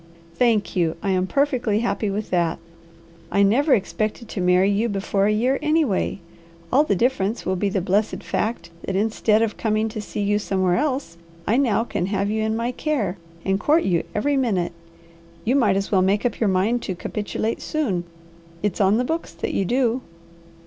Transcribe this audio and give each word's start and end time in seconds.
"Thank 0.33 0.75
you! 0.75 0.95
I 1.03 1.11
am 1.11 1.27
perfectly 1.27 1.81
happy 1.81 2.09
with 2.09 2.31
that. 2.31 2.57
I 3.31 3.43
never 3.43 3.75
expected 3.75 4.27
to 4.29 4.41
marry 4.41 4.71
you 4.71 4.89
before 4.89 5.27
a 5.27 5.31
year, 5.31 5.59
anyway. 5.61 6.21
All 6.73 6.83
the 6.83 6.95
difference 6.95 7.45
will 7.45 7.55
be 7.55 7.69
the 7.69 7.81
blessed 7.81 8.23
fact 8.23 8.71
that 8.83 8.95
instead 8.95 9.43
of 9.43 9.57
coming 9.57 9.89
to 9.89 10.01
see 10.01 10.21
you 10.21 10.39
somewhere 10.39 10.75
else, 10.75 11.17
I 11.45 11.57
now 11.57 11.83
can 11.83 12.07
have 12.07 12.31
you 12.31 12.41
in 12.41 12.55
my 12.55 12.71
care, 12.71 13.19
and 13.45 13.59
court 13.59 13.83
you 13.83 14.03
every 14.15 14.37
minute. 14.37 14.71
You 15.45 15.55
might 15.55 15.75
as 15.77 15.91
well 15.91 16.01
make 16.01 16.25
up 16.25 16.39
your 16.39 16.49
mind 16.49 16.81
to 16.81 16.95
capitulate 16.95 17.61
soon. 17.61 18.03
It's 18.63 18.81
on 18.81 18.97
the 18.97 19.05
books 19.05 19.33
that 19.33 19.53
you 19.53 19.65
do." 19.65 20.01